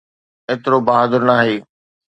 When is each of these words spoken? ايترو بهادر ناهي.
ايترو 0.51 0.77
بهادر 0.87 1.21
ناهي. 1.27 1.57